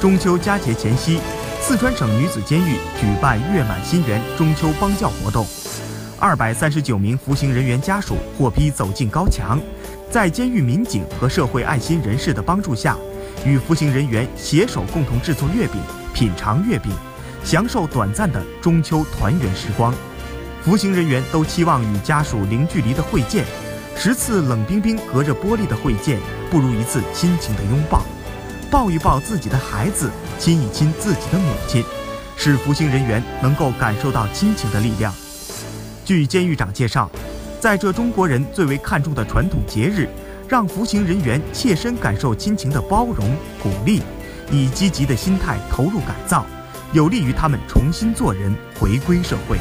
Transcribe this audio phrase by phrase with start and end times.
[0.00, 1.18] 中秋佳节前夕，
[1.60, 5.44] 四川省女子监狱举办“月满心圆”中秋帮教活动。
[6.20, 9.60] 二百三十九名服刑人员家属获批走进高墙，
[10.08, 12.96] 在监狱民警和社会爱心人士的帮助下，
[13.44, 15.80] 与服刑人员携手共同制作月饼，
[16.14, 16.92] 品尝月饼，
[17.42, 19.92] 享受短暂的中秋团圆时光。
[20.62, 23.44] 服刑人员都期望与家属零距离的会见，
[23.96, 26.20] 十次冷冰冰隔着玻璃的会见，
[26.52, 28.04] 不如一次亲情的拥抱。
[28.70, 31.82] 抱一抱自己的孩子，亲一亲自己的母亲，
[32.36, 35.12] 使服刑人员能够感受到亲情的力量。
[36.04, 37.10] 据监狱长介绍，
[37.60, 40.08] 在这中国人最为看重的传统节日，
[40.46, 44.02] 让服刑人员切身感受亲情的包容、鼓励，
[44.50, 46.44] 以积极的心态投入改造，
[46.92, 49.58] 有利于他们重新做人，回归社会。